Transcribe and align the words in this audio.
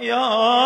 يا 0.00 0.65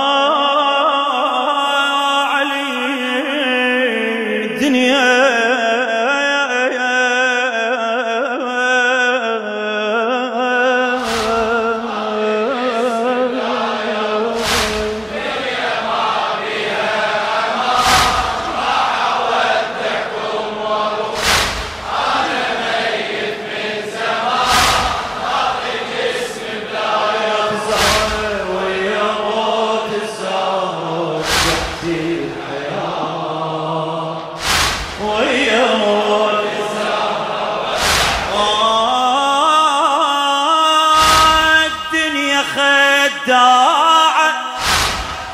خداعة 43.25 44.33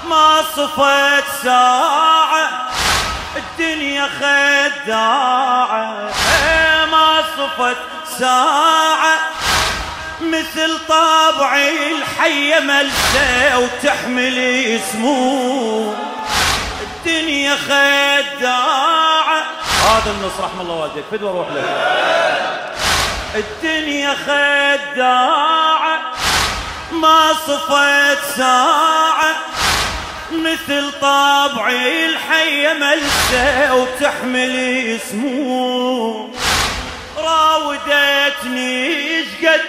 ما 0.09 0.43
صفت 0.57 1.25
ساعة 1.43 2.49
الدنيا 3.37 4.09
خداعة 4.21 6.11
ما 6.91 7.23
صفت 7.37 7.77
ساعة 8.19 9.19
مثل 10.21 10.79
طابعي 10.89 11.93
الحية 11.93 12.61
ملسة 12.61 13.59
وتحمل 13.59 14.81
سموم 14.93 15.97
الدنيا 16.83 17.57
خداعة 17.57 19.43
هذا 19.87 20.11
النص 20.11 20.41
رحم 20.41 20.61
الله 20.61 20.75
والديك. 20.75 21.05
فدوى 21.11 21.31
روح 21.31 21.49
له 21.49 21.63
الدنيا 23.35 24.15
خداعة 24.27 25.76
ما 26.93 27.33
صفت 27.33 28.37
ساعة 28.37 29.37
مثل 30.33 30.93
طابعي 31.01 32.07
الحية 32.07 32.73
ملسة 32.73 33.75
وتحمل 33.75 34.99
سموم 35.11 36.33
راودتني 37.19 39.25
شقد 39.25 39.61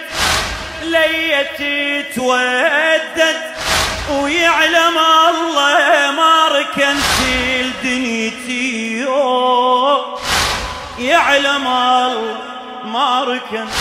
ليتي 0.84 2.04
تودد 2.04 3.42
ويعلم 4.12 4.98
الله 5.30 6.12
ما 6.18 6.48
ركنت 6.48 7.20
لدنيتي. 7.60 9.06
يعلم 11.00 11.68
الله 11.68 12.36
ما 12.86 13.24
ركنت 13.24 13.74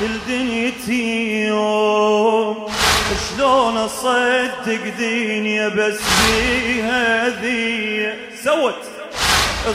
لدنيتي. 0.00 1.46
يوم 1.46 2.72
شلون 3.14 3.76
أصدق 3.76 4.82
دنيا 4.98 5.68
بس 5.68 6.00
بيها 6.26 7.28
ذي 7.28 8.14
سوت. 8.44 8.74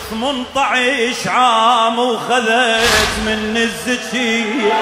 18 0.09 1.30
عام 1.30 2.00
وخذت 2.00 3.09
من 3.25 3.58
الزكية 3.58 4.74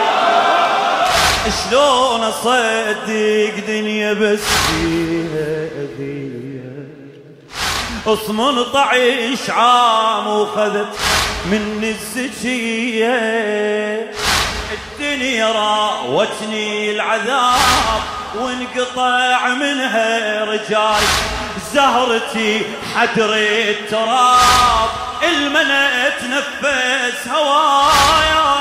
شلون 1.70 2.24
أصدق 2.24 3.54
دنيا 3.68 4.14
بس 4.14 4.40
فيها 4.40 5.68
اذية 5.82 6.88
18 8.28 9.54
عام 9.54 10.28
وخذت 10.28 10.98
من 11.46 11.84
الزكية 11.84 13.16
الدنيا 14.74 15.52
راوتني 15.52 16.92
العذاب. 16.92 18.02
وانقطع 18.38 19.48
منها 19.48 20.44
رجال 20.44 21.04
زهرتي 21.74 22.62
حدر 22.96 23.34
التراب 23.34 24.90
المنى 25.24 26.12
تنفس 26.20 27.28
هوايا. 27.28 28.56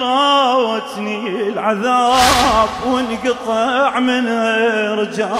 راوتني 0.00 1.48
العذاب 1.48 2.68
وانقطع 2.86 3.98
منها 3.98 4.94
رجال 4.94 5.38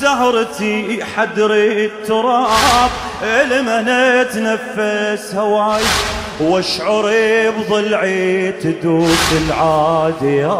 زهرتي 0.00 1.04
حدر 1.16 1.52
التراب 1.54 2.90
المنى 3.22 4.24
تنفس 4.24 5.34
هواي 5.34 5.82
واشعر 6.40 7.10
بضلعي 7.50 8.52
تدوس 8.52 9.32
العاديات 9.32 10.58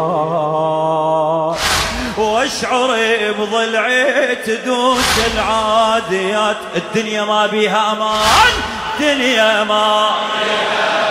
واشعر 2.17 2.97
بضلعي 3.39 4.35
تدوس 4.35 5.19
العاديات 5.33 6.57
الدنيا 6.75 7.23
ما 7.23 7.47
بيها 7.47 7.91
أمان 7.91 8.53
الدنيا 8.93 9.63
ما 9.63 10.09
بيها 10.39 10.81
أمان. 10.81 11.09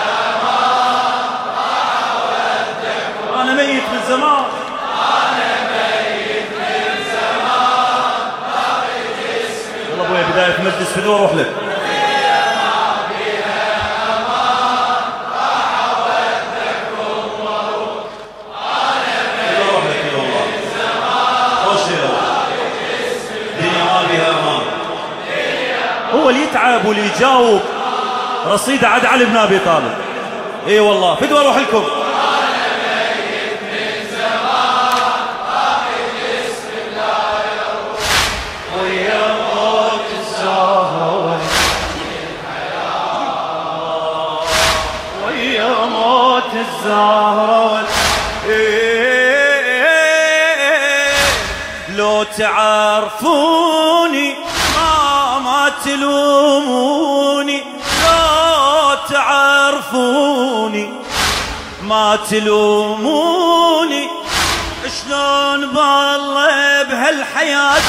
أنا 3.41 3.55
ميت 3.55 3.83
من 3.93 4.01
زمان. 4.09 4.45
يلا 9.91 10.05
أبويا 10.07 10.23
بداية 10.33 10.61
مجلس 10.61 10.89
في 10.95 11.01
روح 11.01 11.35
لك. 11.35 11.68
يتعب 26.43 26.87
واللي 26.87 27.07
يجاوب 27.07 27.61
رصيده 28.47 28.89
عاد 28.89 29.07
علي 29.07 29.25
بن 29.25 29.37
ابي 29.37 29.59
طالب 29.59 29.95
اي 30.67 30.81
والله 30.81 31.15
فدوى 31.15 31.41
أروح 31.41 31.57
لكم 31.57 31.85
لو 51.97 52.25
ما 52.39 53.78
تلوموني 55.85 57.61
لو 58.05 58.97
تعرفوني. 59.11 60.91
ما 61.83 62.19
تلوموني. 62.31 64.09
شلون 64.89 65.67
بالله 65.67 66.83
بهالحياة 66.83 67.81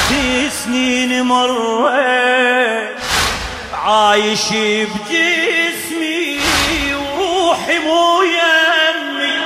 سنين 0.64 1.22
مريت؟ 1.22 2.96
عايش 3.74 4.48
بجسمي 4.92 6.38
وروحي 6.94 7.78
مو 7.78 8.22
يمي. 8.22 9.38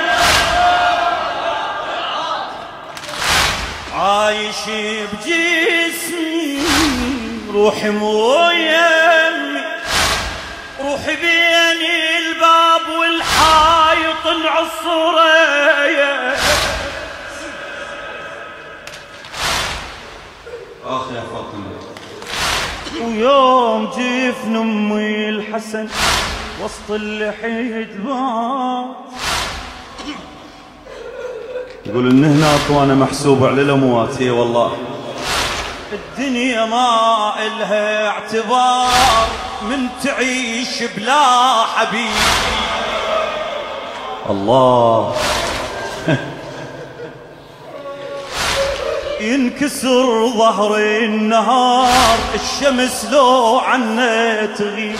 عايش 3.94 4.62
بجسمي 5.12 5.73
روحي 7.54 7.90
مو 7.90 8.34
يمي 8.50 9.60
روحي 10.84 11.16
بين 11.16 11.80
الباب 12.18 12.84
والحايط 13.00 14.26
العصرية. 14.26 16.14
آخ 20.86 21.02
يا 21.14 21.22
فاطمة. 21.32 21.74
ويوم 23.02 23.84
جفن 23.86 24.56
أمي 24.56 25.28
الحسن 25.28 25.88
وسط 26.64 26.90
اللحية 26.90 27.88
بات 28.04 28.86
يقول 31.86 32.10
إن 32.10 32.24
هناك 32.24 32.70
وأنا 32.70 32.94
محسوب 32.94 33.44
على 33.44 33.62
الأموات 33.62 34.20
إي 34.20 34.30
والله. 34.30 34.93
الدنيا 35.94 36.64
ما 36.64 37.32
إلها 37.46 38.08
اعتبار 38.08 39.28
من 39.62 39.88
تعيش 40.04 40.82
بلا 40.96 41.64
حبيب. 41.76 42.10
الله. 44.30 45.14
ينكسر 49.20 50.28
ظهر 50.28 50.76
النهار 50.76 52.18
الشمس 52.34 53.06
لو 53.12 53.58
عنا 53.58 54.46
تغيب. 54.46 54.98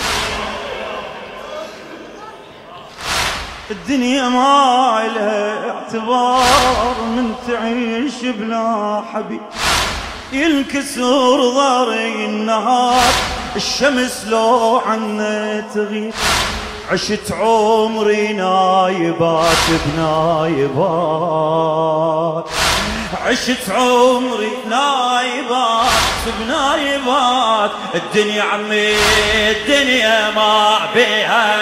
الدنيا 3.71 4.29
ما 4.29 5.03
لها 5.15 5.71
اعتبار 5.71 6.95
من 7.07 7.35
تعيش 7.49 8.35
بلا 8.35 9.03
حبيب. 9.13 9.41
ينكسر 10.35 11.51
ظهري 11.55 12.25
النهار 12.25 13.13
الشمس 13.57 14.25
لو 14.29 14.83
عنا 14.87 15.65
تغيب. 15.75 16.15
عشت 16.91 17.33
عمري 17.33 18.33
نايبات 18.33 19.57
بنايبات. 19.87 21.15
عشت 23.27 23.71
عمري 23.71 24.51
نايبات 24.71 25.91
بنايبات. 26.41 27.71
الدنيا 27.95 28.43
عمي 28.43 28.95
الدنيا 29.51 30.31
ما 30.31 30.79
بيها. 30.95 31.57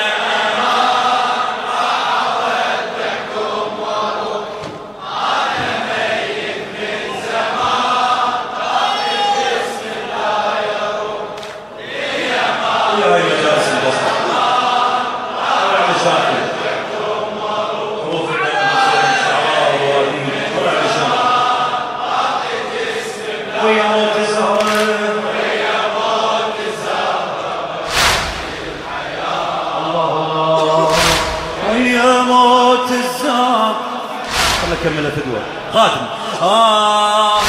خاتم 35.72 36.06
آه 36.42 37.40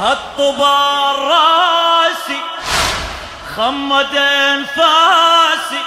هالطبار 0.00 1.16
راسي 1.18 2.40
خمد 3.56 4.16
أنفاسي. 4.16 5.82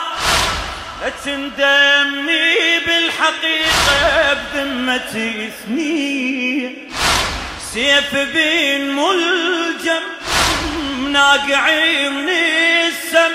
لا 1.01 1.09
تندمي 1.25 2.79
بالحقيقة 2.85 4.33
بذمتي 4.53 5.51
سنين 5.65 6.91
سيف 7.73 8.15
بين 8.15 8.95
ملجم 8.95 10.03
ناقعي 11.11 12.09
من 12.09 12.29
السم. 12.29 13.33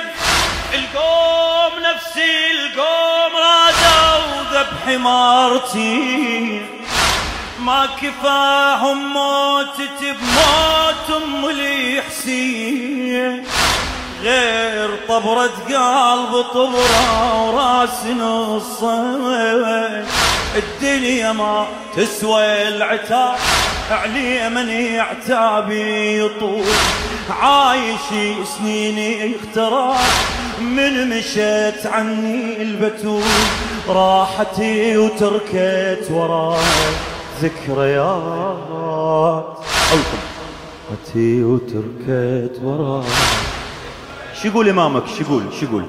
القوم 0.74 1.72
نفسي 1.82 2.50
القوم 2.50 3.32
رادوا 3.36 4.42
ذبح 4.52 4.84
مارتين 4.86 6.79
ما 7.60 7.86
كفاهم 8.02 9.12
موتت 9.12 10.00
بموت 10.00 11.22
أم 11.22 11.44
الحسين. 11.48 13.44
غير 14.22 14.90
طبرة 15.08 15.50
قلب 15.68 16.42
طبرة 16.54 17.42
وراس 17.42 18.04
نصين 18.06 20.04
الدنيا 20.56 21.32
ما 21.32 21.66
تسوى 21.96 22.68
العتاب 22.68 23.38
علي 23.90 24.48
من 24.50 24.68
يعتابي 24.68 26.18
يطول. 26.24 26.64
عايش 27.30 28.08
سنيني 28.58 29.32
اختراع 29.36 30.00
من 30.60 31.08
مشيت 31.08 31.86
عني 31.86 32.62
البتول. 32.62 33.22
راحتي 33.88 34.96
وتركت 34.98 36.10
وراي. 36.10 37.09
ذكريات 37.42 38.64
أتي 40.92 41.44
وتركت 41.44 42.60
وراي 42.62 43.04
شو 44.42 44.48
يقول 44.48 44.68
إمامك 44.68 45.02
شو 45.06 45.24
يقول 45.24 45.42
شو 45.60 45.66
يقول 45.66 45.84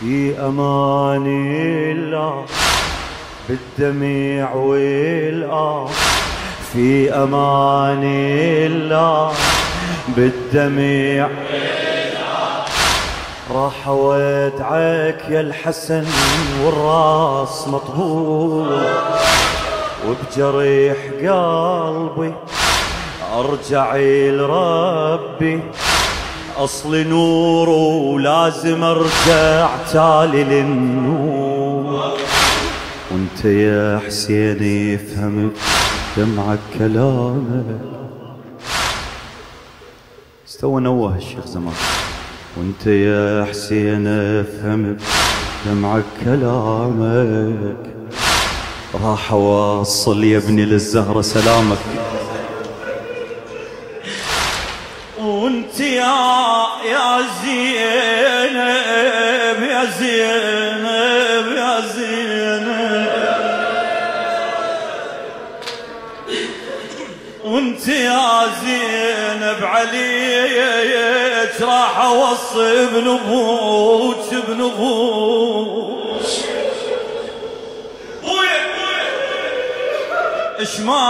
في 0.00 0.40
أمان 0.40 1.26
الله 1.96 2.44
بالدمع 3.48 4.54
والآه 4.54 5.88
في 6.72 7.12
أمان 7.12 8.02
الله 8.66 9.32
بالدمع 10.16 11.28
راح 13.54 13.88
وادعك 13.88 15.24
يا 15.30 15.40
الحسن 15.40 16.04
والراس 16.64 17.68
مطبوع 17.68 18.66
وبجريح 20.14 20.96
قلبي. 21.12 22.34
أرجع 23.34 23.96
لربي 23.96 25.60
أصل 26.56 27.06
نور 27.08 27.68
ولازم 27.68 28.84
أرجع 28.84 29.68
تالي 29.92 30.44
للنور. 30.44 32.12
وأنت 33.10 33.44
يا 33.44 34.00
حسين 34.06 34.62
يفهم 34.62 35.50
دمعك 36.16 36.58
كلامك. 36.78 37.80
استوى 40.48 40.80
نوه 40.80 41.16
الشيخ 41.16 41.46
زمان. 41.46 41.74
وأنت 42.56 42.86
يا 42.86 43.44
حسين 43.50 44.06
افهم 44.06 44.96
دمعك 45.66 46.04
كلامك. 46.24 47.93
راح 49.02 49.32
اوصل 49.32 50.24
يا 50.24 50.38
ابني 50.38 50.64
للزهرة 50.64 51.22
سلامك. 51.22 51.78
وانت 55.18 55.80
يا 55.80 56.66
يا 56.90 57.18
زينب 57.44 58.60
يا 59.62 59.84
زينب 59.98 61.46
يا 61.56 61.80
زينب. 61.80 63.06
وانت 67.44 67.88
يا 67.88 68.46
زينب 68.64 69.64
عليك 69.64 71.60
راح 71.60 71.98
أوصي 72.04 72.86
بنبوك 72.86 74.34
بنبوك 74.48 76.03
اش 80.64 80.80
ما 80.80 81.04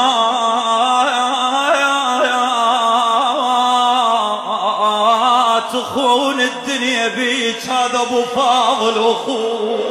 تخون 5.72 6.40
الدنيا 6.40 7.08
بيك 7.08 7.70
هذا 7.70 8.00
أبو 8.02 8.22
فاضل 8.22 9.10
أخوك 9.10 9.83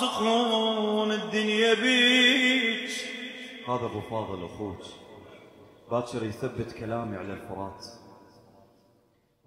تخون 0.00 1.12
الدنيا 1.12 1.74
هذا 3.68 3.86
أبو 3.86 4.00
فاضل 4.00 4.44
أخوك. 4.44 4.82
باكر 5.90 6.24
يثبت 6.24 6.72
كلامي 6.72 7.16
على 7.16 7.32
الفرات. 7.32 7.86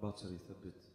باكر 0.02 0.26
يثبت. 0.26 0.91